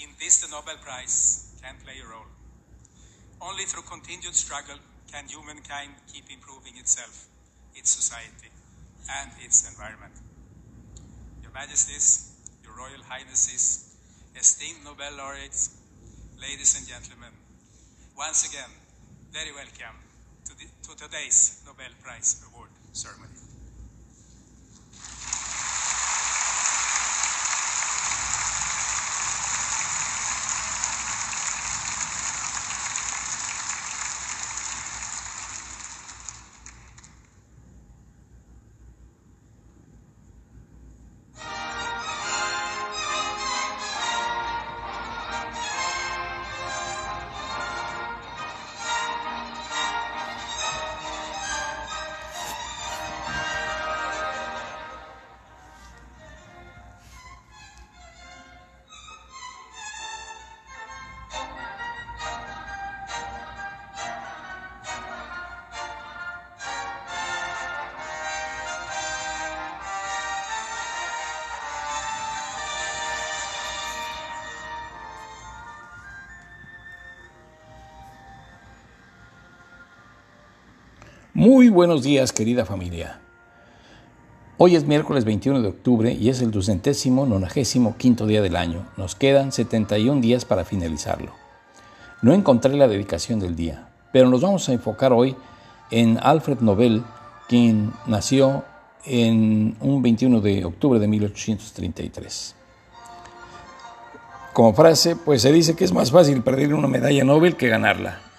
In 0.00 0.08
this, 0.18 0.40
the 0.40 0.48
Nobel 0.48 0.80
Prize 0.80 1.52
can 1.60 1.76
play 1.84 2.00
a 2.00 2.08
role. 2.08 2.32
Only 3.44 3.64
through 3.68 3.84
continued 3.84 4.34
struggle 4.34 4.80
can 5.12 5.28
humankind 5.28 5.92
keep 6.08 6.24
improving 6.32 6.80
itself, 6.80 7.28
its 7.74 7.90
society, 7.90 8.48
and 9.20 9.30
its 9.44 9.68
environment. 9.68 10.16
Your 11.44 11.52
Majesties, 11.52 12.32
Your 12.64 12.72
Royal 12.80 13.04
Highnesses, 13.04 13.92
esteemed 14.32 14.84
Nobel 14.84 15.20
laureates, 15.20 15.76
ladies 16.40 16.80
and 16.80 16.88
gentlemen, 16.88 17.36
once 18.16 18.48
again, 18.48 18.72
very 19.36 19.52
welcome 19.52 20.00
to, 20.48 20.56
the, 20.56 20.64
to 20.88 20.96
today's 20.96 21.60
Nobel 21.66 21.92
Prize 22.00 22.40
Award 22.48 22.70
ceremony. 22.92 23.49
Muy 81.40 81.70
buenos 81.70 82.02
días, 82.02 82.34
querida 82.34 82.66
familia. 82.66 83.18
Hoy 84.58 84.76
es 84.76 84.84
miércoles 84.84 85.24
21 85.24 85.62
de 85.62 85.68
octubre 85.68 86.12
y 86.12 86.28
es 86.28 86.42
el 86.42 86.50
ducentésimo 86.50 87.24
nonagésimo 87.24 87.96
quinto 87.96 88.26
día 88.26 88.42
del 88.42 88.56
año. 88.56 88.86
Nos 88.98 89.14
quedan 89.14 89.50
71 89.50 90.20
días 90.20 90.44
para 90.44 90.66
finalizarlo. 90.66 91.32
No 92.20 92.34
encontré 92.34 92.76
la 92.76 92.88
dedicación 92.88 93.40
del 93.40 93.56
día, 93.56 93.88
pero 94.12 94.28
nos 94.28 94.42
vamos 94.42 94.68
a 94.68 94.74
enfocar 94.74 95.14
hoy 95.14 95.34
en 95.90 96.18
Alfred 96.22 96.58
Nobel, 96.60 97.04
quien 97.48 97.94
nació 98.04 98.62
en 99.06 99.78
un 99.80 100.02
21 100.02 100.42
de 100.42 100.66
octubre 100.66 101.00
de 101.00 101.08
1833. 101.08 102.54
Como 104.52 104.74
frase, 104.74 105.16
pues 105.16 105.40
se 105.40 105.52
dice 105.52 105.74
que 105.74 105.84
es 105.84 105.92
más 105.94 106.10
fácil 106.10 106.42
perder 106.42 106.74
una 106.74 106.86
medalla 106.86 107.24
Nobel 107.24 107.56
que 107.56 107.68
ganarla. 107.68 108.29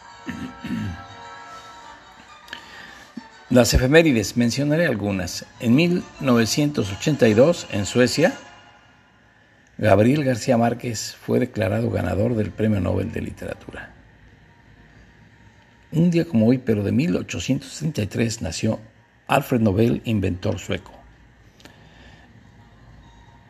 Las 3.52 3.73
efemérides, 3.73 4.38
mencionaré 4.38 4.85
algunas. 4.88 5.45
En 5.59 5.75
1982, 5.75 7.67
en 7.73 7.85
Suecia, 7.85 8.33
Gabriel 9.77 10.23
García 10.23 10.57
Márquez 10.57 11.17
fue 11.19 11.41
declarado 11.41 11.89
ganador 11.89 12.35
del 12.35 12.52
Premio 12.52 12.79
Nobel 12.79 13.11
de 13.11 13.22
Literatura. 13.22 13.91
Un 15.91 16.11
día 16.11 16.23
como 16.23 16.47
hoy, 16.47 16.59
pero 16.59 16.81
de 16.81 16.94
1833, 16.94 18.41
nació 18.41 18.79
Alfred 19.28 19.59
Nobel, 19.59 20.01
inventor 20.06 20.57
sueco. 20.57 20.94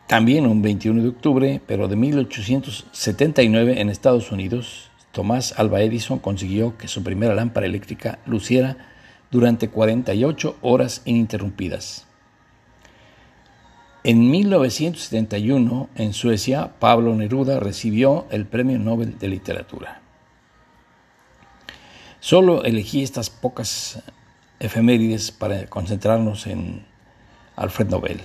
También 0.08 0.48
un 0.48 0.62
21 0.62 1.00
de 1.00 1.08
octubre, 1.10 1.60
pero 1.64 1.86
de 1.86 1.94
1879, 1.94 3.80
en 3.80 3.88
Estados 3.88 4.32
Unidos, 4.32 4.90
Tomás 5.12 5.54
Alva 5.56 5.80
Edison 5.80 6.18
consiguió 6.18 6.76
que 6.76 6.88
su 6.88 7.04
primera 7.04 7.36
lámpara 7.36 7.66
eléctrica 7.66 8.18
luciera 8.26 8.88
durante 9.32 9.68
48 9.68 10.58
horas 10.60 11.02
ininterrumpidas. 11.04 12.06
En 14.04 14.30
1971, 14.30 15.88
en 15.94 16.12
Suecia, 16.12 16.72
Pablo 16.78 17.14
Neruda 17.14 17.58
recibió 17.58 18.26
el 18.30 18.46
Premio 18.46 18.78
Nobel 18.78 19.18
de 19.18 19.28
Literatura. 19.28 20.00
Solo 22.20 22.62
elegí 22.64 23.02
estas 23.02 23.30
pocas 23.30 24.02
efemérides 24.60 25.32
para 25.32 25.66
concentrarnos 25.66 26.46
en 26.46 26.84
Alfred 27.56 27.88
Nobel. 27.88 28.20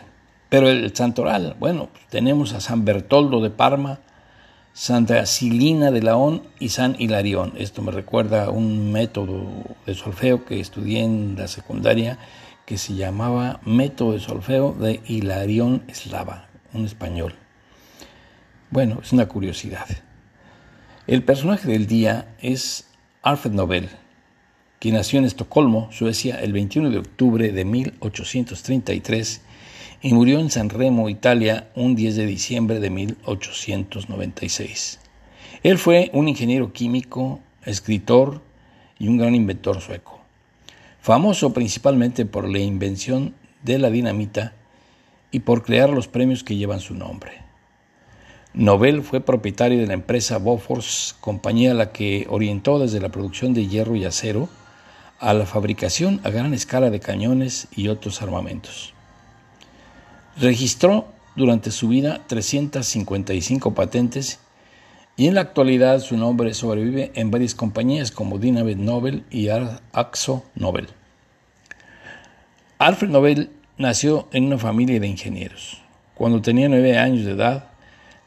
Pero 0.50 0.70
el 0.70 0.96
santoral, 0.96 1.56
bueno, 1.60 1.90
tenemos 2.10 2.54
a 2.54 2.60
San 2.60 2.86
Bertoldo 2.86 3.42
de 3.42 3.50
Parma, 3.50 4.00
Santa 4.80 5.26
Silina 5.26 5.90
de 5.90 6.04
Laón 6.04 6.44
y 6.60 6.70
San 6.70 6.96
Hilarión. 7.00 7.54
Esto 7.58 7.82
me 7.82 7.92
recuerda 7.92 8.44
a 8.44 8.52
un 8.52 8.92
método 8.92 9.50
de 9.88 9.96
solfeo 9.96 10.46
que 10.46 10.60
estudié 10.60 11.02
en 11.02 11.36
la 11.36 11.48
secundaria 11.48 12.20
que 12.68 12.78
se 12.78 12.94
llamaba 12.94 13.60
Método 13.66 14.12
de 14.12 14.20
Solfeo 14.20 14.74
de 14.74 15.02
Hilarión 15.08 15.82
Eslava, 15.88 16.48
un 16.74 16.86
español. 16.86 17.34
Bueno, 18.70 19.00
es 19.02 19.12
una 19.14 19.28
curiosidad. 19.28 19.88
El 21.08 21.24
personaje 21.24 21.68
del 21.68 21.88
día 21.88 22.36
es 22.40 22.88
Alfred 23.24 23.54
Nobel, 23.54 23.90
quien 24.78 24.94
nació 24.94 25.18
en 25.18 25.26
Estocolmo, 25.26 25.92
Suecia, 25.92 26.40
el 26.40 26.54
21 26.54 26.92
de 26.92 27.00
octubre 27.00 27.52
de 27.52 27.66
1833 27.66 29.42
y 30.02 30.14
murió 30.14 30.40
en 30.40 30.52
San 30.52 30.70
Remo, 30.70 31.10
Italia, 31.10 31.70
un 31.76 31.96
10 31.96 32.16
de 32.16 32.26
diciembre 32.26 32.80
de 32.80 32.90
1896. 32.90 35.00
Él 35.64 35.78
fue 35.78 36.10
un 36.14 36.28
ingeniero 36.28 36.72
químico, 36.72 37.40
escritor 37.66 38.42
y 39.00 39.08
un 39.08 39.18
gran 39.18 39.36
inventor 39.36 39.82
sueco, 39.82 40.20
famoso 41.02 41.54
principalmente 41.54 42.26
por 42.26 42.48
la 42.48 42.60
invención 42.60 43.34
de 43.64 43.80
la 43.80 43.90
dinamita 43.90 44.54
y 45.32 45.40
por 45.40 45.64
crear 45.64 45.90
los 45.90 46.08
premios 46.08 46.44
que 46.44 46.56
llevan 46.56 46.80
su 46.80 46.94
nombre. 46.94 47.42
Nobel 48.54 49.04
fue 49.04 49.22
propietario 49.22 49.80
de 49.80 49.88
la 49.88 49.94
empresa 49.94 50.38
Bofors, 50.38 51.16
compañía 51.20 51.72
a 51.72 51.76
la 51.76 51.92
que 51.92 52.26
orientó 52.30 52.80
desde 52.80 53.00
la 53.00 53.10
producción 53.10 53.54
de 53.54 53.68
hierro 53.68 53.96
y 53.96 54.06
acero 54.06 54.50
a 55.20 55.34
la 55.34 55.46
fabricación 55.46 56.22
a 56.24 56.30
gran 56.30 56.54
escala 56.54 56.90
de 56.90 57.00
cañones 57.00 57.68
y 57.76 57.90
otros 57.90 58.22
armamentos. 58.22 58.94
Registró 60.40 61.08
durante 61.36 61.72
su 61.72 61.88
vida 61.88 62.22
355 62.28 63.74
patentes 63.74 64.40
y 65.16 65.26
en 65.26 65.34
la 65.34 65.42
actualidad 65.42 66.00
su 66.00 66.16
nombre 66.16 66.54
sobrevive 66.54 67.12
en 67.16 67.32
varias 67.32 67.56
compañías 67.56 68.12
como 68.12 68.38
Dynamit 68.38 68.78
Nobel 68.78 69.24
y 69.32 69.50
Axo 69.50 70.44
Nobel. 70.54 70.90
Alfred 72.78 73.10
Nobel 73.10 73.50
nació 73.80 74.28
en 74.32 74.46
una 74.46 74.60
familia 74.60 75.00
de 75.00 75.08
ingenieros. 75.08 75.82
Cuando 76.14 76.40
tenía 76.42 76.70
nueve 76.70 77.00
años 77.00 77.26
de 77.26 77.32
edad, 77.32 77.70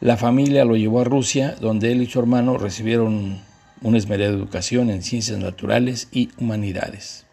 la 0.01 0.17
familia 0.17 0.65
lo 0.65 0.77
llevó 0.77 1.03
a 1.03 1.05
Rusia, 1.05 1.55
donde 1.61 1.93
él 1.93 2.03
y 2.03 2.07
su 2.07 2.19
hermano 2.19 2.59
recibieron 2.59 3.39
una 3.83 3.99
esmerada 3.99 4.31
educación 4.31 4.91
en 4.91 5.03
ciencias 5.03 5.39
naturales 5.39 6.09
y 6.11 6.31
humanidades. 6.39 7.25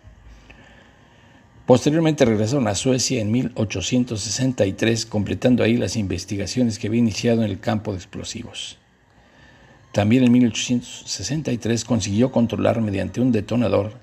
Posteriormente 1.68 2.24
regresaron 2.24 2.70
a 2.70 2.76
Suecia 2.76 3.20
en 3.20 3.30
1863, 3.30 5.06
completando 5.06 5.66
ahí 5.66 5.76
las 5.76 5.98
investigaciones 5.98 6.80
que 6.80 6.88
había 6.88 7.00
iniciado 7.00 7.44
en 7.44 7.52
el 7.52 7.60
campo 7.60 7.92
de 7.92 7.98
explosivos. 7.98 8.78
También 9.92 10.24
en 10.24 10.32
1863 10.32 11.84
consiguió 11.84 12.32
controlar 12.32 12.80
mediante 12.80 13.20
un 13.20 13.34
detonador 13.34 14.00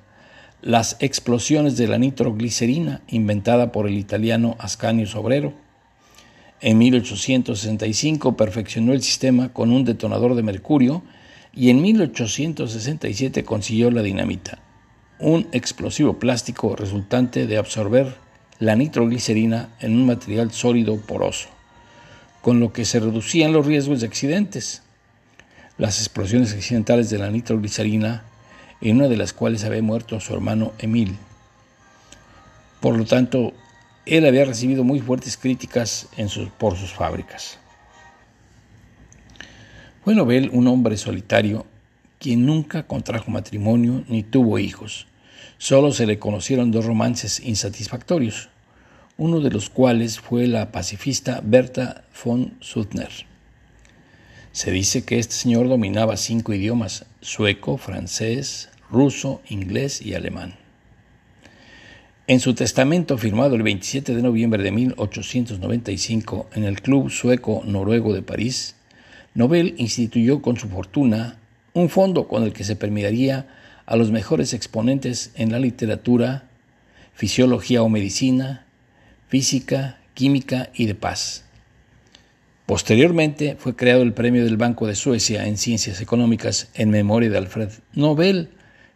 las 0.60 0.98
explosiones 1.00 1.78
de 1.78 1.88
la 1.88 1.96
nitroglicerina 1.96 3.00
inventada 3.08 3.72
por 3.72 3.88
el 3.88 3.96
italiano 3.96 4.56
Ascanio 4.58 5.06
Sobrero. 5.06 5.54
En 6.60 6.76
1865 6.76 8.36
perfeccionó 8.36 8.92
el 8.92 9.02
sistema 9.02 9.54
con 9.54 9.70
un 9.70 9.86
detonador 9.86 10.34
de 10.34 10.42
mercurio 10.42 11.02
y 11.54 11.70
en 11.70 11.80
1867 11.80 13.42
consiguió 13.42 13.90
la 13.90 14.02
dinamita 14.02 14.63
un 15.18 15.48
explosivo 15.52 16.18
plástico 16.18 16.74
resultante 16.76 17.46
de 17.46 17.56
absorber 17.56 18.16
la 18.58 18.76
nitroglicerina 18.76 19.70
en 19.80 19.94
un 19.94 20.06
material 20.06 20.52
sólido 20.52 20.96
poroso, 20.98 21.48
con 22.42 22.60
lo 22.60 22.72
que 22.72 22.84
se 22.84 23.00
reducían 23.00 23.52
los 23.52 23.66
riesgos 23.66 24.00
de 24.00 24.06
accidentes. 24.06 24.82
Las 25.76 25.98
explosiones 25.98 26.52
accidentales 26.52 27.10
de 27.10 27.18
la 27.18 27.30
nitroglicerina, 27.30 28.24
en 28.80 28.96
una 28.96 29.08
de 29.08 29.16
las 29.16 29.32
cuales 29.32 29.64
había 29.64 29.82
muerto 29.82 30.20
su 30.20 30.34
hermano 30.34 30.72
Emil. 30.78 31.16
Por 32.80 32.96
lo 32.96 33.04
tanto, 33.04 33.52
él 34.06 34.26
había 34.26 34.44
recibido 34.44 34.84
muy 34.84 35.00
fuertes 35.00 35.36
críticas 35.36 36.08
por 36.58 36.76
sus 36.76 36.92
fábricas. 36.92 37.58
Fue 40.04 40.14
Nobel 40.14 40.50
un 40.52 40.68
hombre 40.68 40.98
solitario 40.98 41.64
quien 42.24 42.46
nunca 42.46 42.86
contrajo 42.86 43.30
matrimonio 43.30 44.02
ni 44.08 44.22
tuvo 44.22 44.58
hijos. 44.58 45.06
Solo 45.58 45.92
se 45.92 46.06
le 46.06 46.18
conocieron 46.18 46.70
dos 46.70 46.86
romances 46.86 47.38
insatisfactorios, 47.38 48.48
uno 49.18 49.40
de 49.40 49.50
los 49.50 49.68
cuales 49.68 50.20
fue 50.20 50.46
la 50.46 50.72
pacifista 50.72 51.42
Berta 51.44 52.04
von 52.24 52.54
Suttner. 52.60 53.10
Se 54.52 54.70
dice 54.70 55.04
que 55.04 55.18
este 55.18 55.34
señor 55.34 55.68
dominaba 55.68 56.16
cinco 56.16 56.54
idiomas, 56.54 57.04
sueco, 57.20 57.76
francés, 57.76 58.70
ruso, 58.90 59.42
inglés 59.50 60.00
y 60.00 60.14
alemán. 60.14 60.54
En 62.26 62.40
su 62.40 62.54
testamento 62.54 63.18
firmado 63.18 63.54
el 63.54 63.62
27 63.64 64.16
de 64.16 64.22
noviembre 64.22 64.62
de 64.62 64.72
1895 64.72 66.48
en 66.54 66.64
el 66.64 66.80
Club 66.80 67.10
Sueco 67.10 67.62
Noruego 67.66 68.14
de 68.14 68.22
París, 68.22 68.76
Nobel 69.34 69.74
instituyó 69.76 70.40
con 70.40 70.56
su 70.56 70.70
fortuna 70.70 71.36
un 71.74 71.90
fondo 71.90 72.28
con 72.28 72.44
el 72.44 72.52
que 72.52 72.64
se 72.64 72.76
permitiría 72.76 73.46
a 73.84 73.96
los 73.96 74.10
mejores 74.10 74.54
exponentes 74.54 75.32
en 75.34 75.52
la 75.52 75.58
literatura, 75.58 76.44
fisiología 77.12 77.82
o 77.82 77.88
medicina, 77.88 78.64
física, 79.28 79.98
química 80.14 80.70
y 80.74 80.86
de 80.86 80.94
paz. 80.94 81.44
Posteriormente 82.66 83.56
fue 83.58 83.76
creado 83.76 84.02
el 84.02 84.14
Premio 84.14 84.44
del 84.44 84.56
Banco 84.56 84.86
de 84.86 84.94
Suecia 84.94 85.46
en 85.46 85.58
Ciencias 85.58 86.00
Económicas 86.00 86.70
en 86.74 86.90
memoria 86.90 87.28
de 87.28 87.36
Alfred 87.36 87.68
Nobel, 87.92 88.48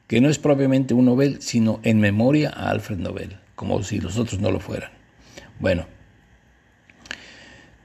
que 0.06 0.22
no 0.22 0.30
es 0.30 0.38
propiamente 0.38 0.94
un 0.94 1.04
Nobel, 1.04 1.42
sino 1.42 1.80
en 1.82 2.00
memoria 2.00 2.48
a 2.48 2.70
Alfred 2.70 2.98
Nobel, 2.98 3.36
como 3.56 3.82
si 3.82 4.00
los 4.00 4.16
otros 4.16 4.40
no 4.40 4.50
lo 4.50 4.60
fueran. 4.60 4.90
Bueno, 5.60 5.86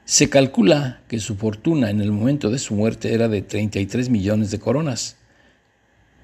se 0.04 0.28
calcula 0.28 1.00
que 1.08 1.18
su 1.18 1.36
fortuna 1.36 1.90
en 1.90 2.00
el 2.00 2.12
momento 2.12 2.50
de 2.50 2.58
su 2.58 2.74
muerte 2.74 3.14
era 3.14 3.28
de 3.28 3.42
33 3.42 4.10
millones 4.10 4.50
de 4.50 4.58
coronas, 4.58 5.16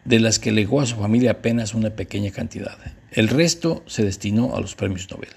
de 0.05 0.21
las 0.21 0.39
que 0.39 0.53
legó 0.53 0.81
a 0.81 0.87
su 0.87 0.97
familia 0.97 1.33
apenas 1.33 1.75
una 1.75 1.91
pequeña 1.91 2.31
cantidad. 2.31 2.77
El 3.11 3.29
resto 3.29 3.83
se 3.87 4.05
destinó 4.05 4.55
a 4.55 4.61
los 4.61 4.75
premios 4.75 5.11
Nobel. 5.11 5.31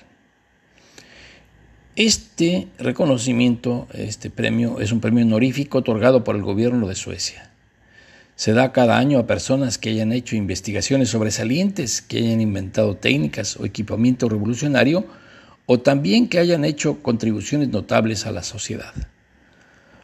Este 1.96 2.68
reconocimiento, 2.80 3.88
este 3.94 4.30
premio, 4.30 4.80
es 4.80 4.92
un 4.92 5.00
premio 5.00 5.24
honorífico 5.26 5.78
otorgado 5.78 6.24
por 6.24 6.36
el 6.36 6.42
gobierno 6.42 6.88
de 6.88 6.96
Suecia. 6.96 7.52
Se 8.36 8.54
da 8.54 8.72
cada 8.72 8.98
año 8.98 9.20
a 9.20 9.28
personas 9.28 9.78
que 9.78 9.90
hayan 9.90 10.12
hecho 10.12 10.36
investigaciones 10.36 11.10
sobresalientes, 11.10 12.02
que 12.02 12.18
hayan 12.18 12.42
inventado 12.42 12.98
técnicas 12.98 13.58
o 13.58 13.66
equipamiento 13.66 14.28
revolucionario, 14.28 15.06
o 15.66 15.80
también 15.80 16.28
que 16.28 16.40
hayan 16.40 16.66
hecho 16.66 17.02
contribuciones 17.02 17.70
notables 17.70 18.26
a 18.26 18.32
la 18.32 18.44
sociedad. 18.44 18.94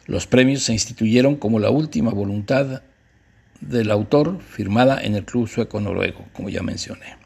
Los 0.06 0.26
premios 0.26 0.62
se 0.62 0.72
instituyeron 0.72 1.36
como 1.36 1.58
la 1.58 1.70
última 1.70 2.10
voluntad 2.10 2.82
del 3.60 3.90
autor 3.90 4.40
firmada 4.40 5.00
en 5.02 5.14
el 5.14 5.24
Club 5.24 5.48
Sueco 5.48 5.80
Noruego, 5.80 6.26
como 6.32 6.48
ya 6.48 6.62
mencioné. 6.62 7.16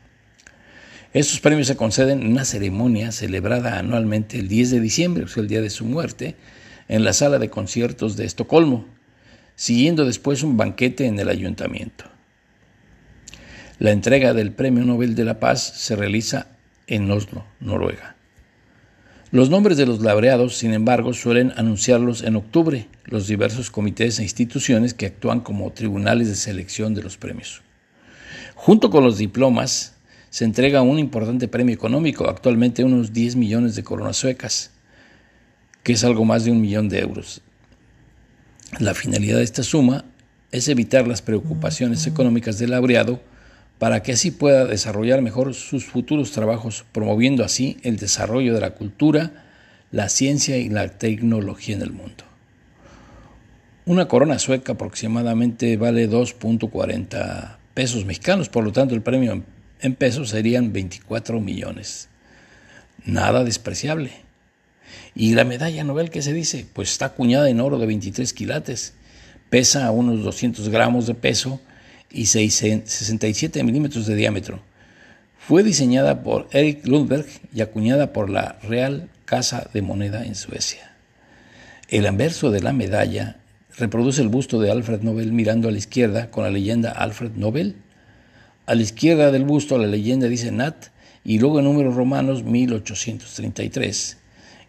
Estos 1.13 1.39
premios 1.39 1.69
se 1.69 1.77
conceden 1.77 2.23
en 2.23 2.33
una 2.33 2.45
ceremonia 2.45 3.13
celebrada 3.13 3.79
anualmente 3.79 4.39
el 4.39 4.49
10 4.49 4.73
de 4.73 4.81
diciembre, 4.81 5.25
o 5.25 5.29
sea, 5.29 5.43
el 5.43 5.49
día 5.49 5.63
de 5.63 5.71
su 5.71 5.85
muerte, 5.85 6.35
en 6.89 7.05
la 7.05 7.13
sala 7.13 7.39
de 7.39 7.51
conciertos 7.51 8.17
de 8.17 8.25
Estocolmo, 8.25 8.87
siguiendo 9.55 10.05
después 10.05 10.43
un 10.43 10.57
banquete 10.57 11.07
en 11.07 11.19
el 11.21 11.29
ayuntamiento. 11.29 12.05
La 13.79 13.93
entrega 13.93 14.35
del 14.35 14.53
Premio 14.53 14.85
Nobel 14.85 15.15
de 15.15 15.25
la 15.25 15.39
Paz 15.39 15.63
se 15.63 15.95
realiza 15.95 16.49
en 16.89 17.11
Oslo, 17.11 17.45
Noruega. 17.61 18.17
Los 19.35 19.51
nombres 19.51 19.77
de 19.77 19.85
los 19.85 20.01
laureados, 20.01 20.57
sin 20.57 20.75
embargo, 20.75 21.13
suelen 21.13 21.53
anunciarlos 21.57 22.23
en 22.23 22.37
octubre 22.37 22.87
los 23.07 23.27
diversos 23.27 23.69
comités 23.69 24.21
e 24.21 24.23
instituciones 24.23 24.95
que 24.95 25.07
actúan 25.07 25.41
como 25.41 25.73
tribunales 25.73 26.29
de 26.29 26.37
selección 26.37 26.95
de 26.95 27.03
los 27.03 27.17
premios. 27.17 27.63
Junto 28.55 28.91
con 28.91 29.03
los 29.03 29.19
diplomas, 29.19 29.97
se 30.31 30.45
entrega 30.45 30.83
un 30.83 31.01
importante 31.01 31.49
premio 31.49 31.75
económico, 31.75 32.29
actualmente 32.29 32.85
unos 32.85 33.13
10 33.13 33.35
millones 33.35 33.75
de 33.75 33.83
coronas 33.83 34.19
suecas, 34.19 34.71
que 35.83 35.95
es 35.95 36.05
algo 36.05 36.25
más 36.25 36.45
de 36.45 36.53
un 36.53 36.61
millón 36.61 36.89
de 36.89 37.01
euros. 37.01 37.43
La 38.79 38.95
finalidad 38.95 39.39
de 39.39 39.43
esta 39.43 39.65
suma 39.65 40.05
es 40.53 40.69
evitar 40.69 41.09
las 41.09 41.23
preocupaciones 41.23 42.07
económicas 42.07 42.61
del 42.61 42.71
laureado 42.71 43.21
para 43.79 44.03
que 44.03 44.13
así 44.13 44.31
pueda 44.31 44.65
desarrollar 44.65 45.21
mejor 45.23 45.55
sus 45.55 45.85
futuros 45.85 46.33
trabajos, 46.33 46.85
promoviendo 46.93 47.45
así 47.45 47.77
el 47.83 47.97
desarrollo 47.97 48.55
de 48.55 48.61
la 48.61 48.71
cultura, 48.71 49.45
la 49.91 50.09
ciencia 50.09 50.57
y 50.57 50.69
la 50.69 50.89
tecnología 50.89 51.77
en 51.77 51.83
el 51.83 51.93
mundo. 51.93 52.25
Una 53.87 54.09
corona 54.09 54.39
sueca 54.39 54.73
aproximadamente 54.73 55.77
vale 55.77 56.09
2.40 56.09 57.57
pesos 57.75 58.05
mexicanos, 58.05 58.49
por 58.49 58.65
lo 58.65 58.73
tanto 58.73 58.95
el 58.95 59.03
premio 59.03 59.43
en 59.81 59.95
pesos 59.95 60.31
serían 60.31 60.73
24 60.73 61.41
millones. 61.41 62.09
Nada 63.05 63.45
despreciable. 63.45 64.13
¿Y 65.15 65.35
la 65.35 65.45
medalla 65.45 65.85
Nobel 65.85 66.11
qué 66.11 66.23
se 66.23 66.33
dice? 66.33 66.67
Pues 66.73 66.91
está 66.93 67.07
acuñada 67.07 67.51
en 67.51 67.61
oro 67.61 67.79
de 67.79 67.87
23 67.87 68.33
quilates, 68.33 68.95
pesa 69.51 69.91
unos 69.91 70.23
200 70.23 70.69
gramos 70.71 71.07
de 71.07 71.15
peso 71.15 71.61
y 72.15 72.27
67 72.27 73.65
milímetros 73.65 74.07
de 74.07 74.15
diámetro. 74.15 74.63
Fue 75.39 75.63
diseñada 75.63 76.23
por 76.23 76.49
Erik 76.53 76.87
Lundberg 76.87 77.27
y 77.53 77.61
acuñada 77.61 78.13
por 78.13 78.31
la 78.31 78.59
Real 78.63 79.11
Casa 79.25 79.69
de 79.75 79.83
Moneda 79.83 80.25
en 80.25 80.37
Suecia. 80.37 80.93
El 81.89 82.07
anverso 82.07 82.51
de 82.51 82.63
la 82.63 82.73
medalla 82.73 83.37
reproduce 83.77 84.23
el 84.23 84.29
busto 84.29 84.61
de 84.61 84.71
Alfred 84.71 85.03
Nobel 85.03 85.33
mirando 85.33 85.69
a 85.69 85.73
la 85.73 85.79
izquierda 85.79 86.31
con 86.31 86.45
la 86.45 86.51
leyenda 86.51 86.93
Alfred 86.93 87.33
Nobel. 87.33 87.77
A 88.67 88.75
la 88.75 88.83
izquierda 88.83 89.33
del 89.33 89.45
busto 89.45 89.77
la 89.77 89.87
leyenda 89.87 90.29
dice 90.29 90.51
Nat 90.51 90.87
y 91.25 91.39
luego 91.39 91.59
en 91.59 91.67
números 91.67 91.95
romanos 91.95 92.43
1833. 92.45 94.17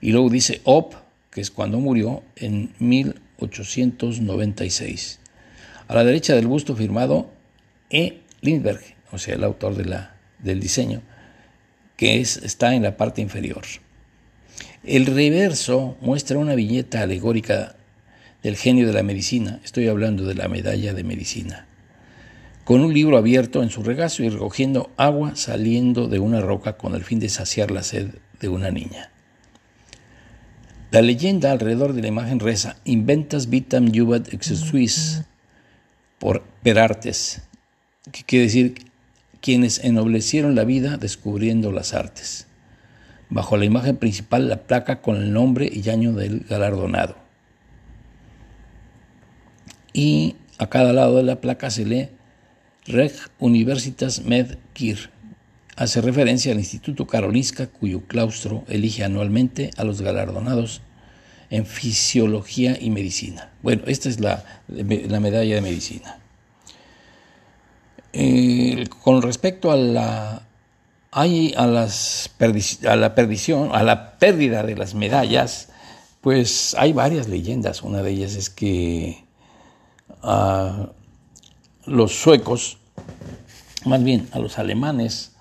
Y 0.01 0.11
luego 0.11 0.29
dice 0.29 0.59
Op, 0.63 0.95
que 1.31 1.39
es 1.41 1.51
cuando 1.51 1.79
murió, 1.79 2.23
en 2.35 2.73
1896. 2.79 5.19
A 5.87 5.93
la 5.93 6.03
derecha 6.03 6.35
del 6.35 6.47
busto 6.47 6.75
firmado 6.75 7.29
E. 7.89 8.21
Lindbergh, 8.41 8.83
o 9.11 9.17
sea, 9.17 9.35
el 9.35 9.43
autor 9.43 9.75
del 9.75 10.59
diseño, 10.59 11.01
que 11.97 12.19
es, 12.19 12.37
está 12.37 12.75
en 12.75 12.83
la 12.83 12.97
parte 12.97 13.21
inferior. 13.21 13.63
El 14.83 15.05
reverso 15.05 15.97
muestra 16.01 16.37
una 16.37 16.55
viñeta 16.55 17.01
alegórica 17.01 17.75
del 18.43 18.55
genio 18.55 18.85
de 18.85 18.93
la 18.93 19.03
medicina, 19.03 19.59
estoy 19.63 19.87
hablando 19.87 20.25
de 20.25 20.35
la 20.35 20.47
medalla 20.47 20.93
de 20.93 21.03
medicina, 21.03 21.65
con 22.63 22.81
un 22.81 22.93
libro 22.93 23.17
abierto 23.17 23.63
en 23.63 23.69
su 23.69 23.81
regazo 23.81 24.23
y 24.23 24.29
recogiendo 24.29 24.91
agua 24.97 25.35
saliendo 25.35 26.07
de 26.07 26.19
una 26.19 26.41
roca 26.41 26.77
con 26.77 26.93
el 26.93 27.03
fin 27.03 27.19
de 27.19 27.29
saciar 27.29 27.71
la 27.71 27.81
sed 27.81 28.09
de 28.39 28.49
una 28.49 28.69
niña. 28.69 29.11
La 30.91 31.01
leyenda 31.01 31.51
alrededor 31.51 31.93
de 31.93 32.01
la 32.01 32.07
imagen 32.07 32.39
reza 32.39 32.77
Inventas 32.85 33.49
vitam 33.49 33.91
juvat 33.91 34.31
exesuis 34.33 35.23
por 36.19 36.43
Perartes, 36.63 37.41
que 38.11 38.23
quiere 38.23 38.45
decir 38.45 38.75
quienes 39.41 39.83
ennoblecieron 39.83 40.55
la 40.55 40.63
vida 40.63 40.97
descubriendo 40.97 41.71
las 41.71 41.93
artes. 41.93 42.47
Bajo 43.29 43.57
la 43.57 43.65
imagen 43.65 43.97
principal 43.97 44.49
la 44.49 44.63
placa 44.63 45.01
con 45.01 45.17
el 45.17 45.33
nombre 45.33 45.69
y 45.71 45.89
año 45.89 46.13
del 46.13 46.41
galardonado. 46.41 47.15
Y 49.93 50.35
a 50.57 50.67
cada 50.67 50.93
lado 50.93 51.17
de 51.17 51.23
la 51.23 51.41
placa 51.41 51.69
se 51.69 51.85
lee 51.85 52.09
Reg 52.85 53.13
Universitas 53.39 54.23
Med 54.23 54.57
Kir. 54.73 55.09
Hace 55.75 56.01
referencia 56.01 56.51
al 56.51 56.59
Instituto 56.59 57.07
Karolinska, 57.07 57.67
cuyo 57.67 58.01
claustro 58.07 58.63
elige 58.67 59.03
anualmente 59.03 59.71
a 59.77 59.83
los 59.83 60.01
galardonados 60.01 60.81
en 61.49 61.65
fisiología 61.65 62.77
y 62.79 62.89
medicina. 62.89 63.51
Bueno, 63.61 63.83
esta 63.87 64.09
es 64.09 64.19
la, 64.19 64.43
la 64.67 65.19
medalla 65.19 65.55
de 65.55 65.61
medicina. 65.61 66.19
Eh, 68.17 68.87
con 69.03 69.21
respecto 69.21 69.71
a 69.71 69.75
la, 69.75 70.47
hay 71.11 71.53
a, 71.57 71.67
las 71.67 72.29
perdición, 72.37 72.85
a 73.73 73.83
la 73.83 74.17
pérdida 74.19 74.63
de 74.63 74.77
las 74.77 74.95
medallas, 74.95 75.67
pues 76.21 76.77
hay 76.79 76.93
varias 76.93 77.27
leyendas. 77.27 77.83
Una 77.83 78.01
de 78.01 78.11
ellas 78.11 78.35
es 78.35 78.49
que 78.49 79.25
a 80.23 80.91
los 81.85 82.13
suecos, 82.13 82.77
más 83.83 84.01
bien 84.01 84.29
a 84.31 84.39
los 84.39 84.59
alemanes, 84.59 85.33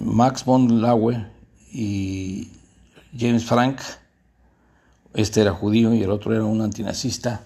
Max 0.00 0.46
von 0.46 0.80
Laue 0.80 1.26
y 1.70 2.48
James 3.18 3.44
Frank, 3.44 3.82
este 5.12 5.42
era 5.42 5.52
judío 5.52 5.92
y 5.92 6.02
el 6.02 6.10
otro 6.10 6.34
era 6.34 6.44
un 6.44 6.62
antinazista, 6.62 7.42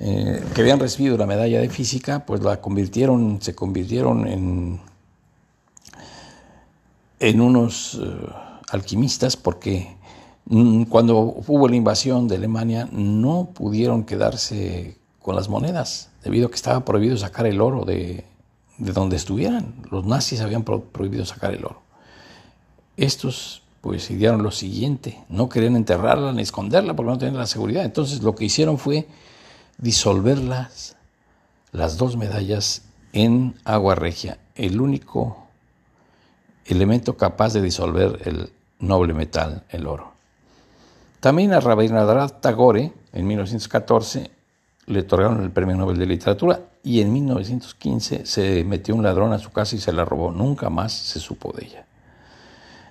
eh, 0.00 0.42
que 0.54 0.60
habían 0.60 0.80
recibido 0.80 1.16
la 1.16 1.26
medalla 1.26 1.60
de 1.60 1.68
física, 1.68 2.26
pues 2.26 2.42
la 2.42 2.60
convirtieron, 2.60 3.38
se 3.40 3.54
convirtieron 3.54 4.26
en, 4.26 4.80
en 7.20 7.40
unos 7.40 8.00
eh, 8.02 8.06
alquimistas 8.70 9.36
porque 9.36 9.96
Mm, 10.46 10.84
cuando 10.84 11.18
hubo 11.18 11.68
la 11.68 11.76
invasión 11.76 12.28
de 12.28 12.36
Alemania, 12.36 12.88
no 12.92 13.50
pudieron 13.54 14.04
quedarse 14.04 14.98
con 15.20 15.36
las 15.36 15.48
monedas, 15.48 16.10
debido 16.22 16.46
a 16.46 16.50
que 16.50 16.56
estaba 16.56 16.84
prohibido 16.84 17.16
sacar 17.16 17.46
el 17.46 17.60
oro 17.60 17.84
de, 17.84 18.24
de 18.76 18.92
donde 18.92 19.16
estuvieran. 19.16 19.74
Los 19.90 20.04
nazis 20.04 20.40
habían 20.42 20.64
prohibido 20.64 21.24
sacar 21.24 21.54
el 21.54 21.64
oro. 21.64 21.82
Estos 22.96 23.62
pues 23.80 24.10
idearon 24.10 24.42
lo 24.42 24.50
siguiente, 24.50 25.18
no 25.28 25.48
querían 25.50 25.76
enterrarla 25.76 26.32
ni 26.32 26.42
esconderla 26.42 26.94
porque 26.96 27.12
no 27.12 27.18
tenían 27.18 27.36
la 27.36 27.46
seguridad. 27.46 27.84
Entonces 27.84 28.22
lo 28.22 28.34
que 28.34 28.46
hicieron 28.46 28.78
fue 28.78 29.06
disolverlas, 29.78 30.96
las 31.72 31.96
dos 31.96 32.16
medallas, 32.16 32.82
en 33.12 33.54
agua 33.64 33.94
regia, 33.94 34.38
el 34.54 34.80
único 34.80 35.46
elemento 36.66 37.16
capaz 37.16 37.52
de 37.52 37.62
disolver 37.62 38.20
el 38.24 38.50
noble 38.80 39.14
metal, 39.14 39.62
el 39.70 39.86
oro. 39.86 40.12
También 41.20 41.52
a 41.52 41.60
Rabindranath 41.60 42.40
Tagore, 42.40 42.92
en 43.12 43.26
1914, 43.26 44.30
le 44.86 45.00
otorgaron 45.00 45.42
el 45.42 45.50
Premio 45.50 45.76
Nobel 45.76 45.98
de 45.98 46.06
Literatura 46.06 46.60
y 46.82 47.00
en 47.00 47.12
1915 47.12 48.26
se 48.26 48.64
metió 48.64 48.94
un 48.94 49.02
ladrón 49.02 49.32
a 49.32 49.38
su 49.38 49.50
casa 49.50 49.76
y 49.76 49.78
se 49.78 49.92
la 49.92 50.04
robó. 50.04 50.30
Nunca 50.30 50.68
más 50.68 50.92
se 50.92 51.20
supo 51.20 51.52
de 51.52 51.66
ella. 51.66 51.86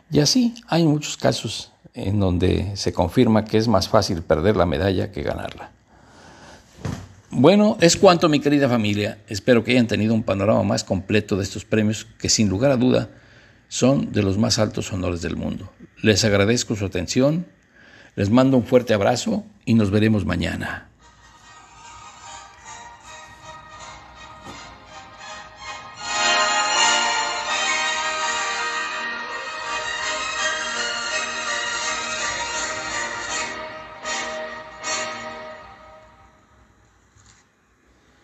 Y 0.09 0.19
así 0.19 0.55
hay 0.67 0.85
muchos 0.85 1.17
casos 1.17 1.71
en 1.93 2.19
donde 2.19 2.75
se 2.75 2.91
confirma 2.93 3.45
que 3.45 3.57
es 3.57 3.67
más 3.67 3.87
fácil 3.87 4.23
perder 4.23 4.55
la 4.55 4.65
medalla 4.65 5.11
que 5.11 5.21
ganarla. 5.21 5.71
Bueno, 7.35 7.77
es 7.81 7.97
cuanto 7.97 8.29
mi 8.29 8.39
querida 8.39 8.69
familia. 8.69 9.17
Espero 9.27 9.63
que 9.63 9.71
hayan 9.71 9.87
tenido 9.87 10.13
un 10.13 10.21
panorama 10.21 10.61
más 10.61 10.83
completo 10.83 11.35
de 11.35 11.43
estos 11.43 11.65
premios 11.65 12.05
que 12.19 12.29
sin 12.29 12.47
lugar 12.47 12.69
a 12.69 12.77
duda 12.77 13.09
son 13.67 14.11
de 14.11 14.21
los 14.21 14.37
más 14.37 14.59
altos 14.59 14.93
honores 14.93 15.23
del 15.23 15.35
mundo. 15.35 15.73
Les 16.03 16.23
agradezco 16.25 16.75
su 16.75 16.85
atención, 16.85 17.47
les 18.15 18.29
mando 18.29 18.55
un 18.55 18.65
fuerte 18.65 18.93
abrazo 18.93 19.43
y 19.65 19.73
nos 19.73 19.89
veremos 19.89 20.25
mañana. 20.25 20.89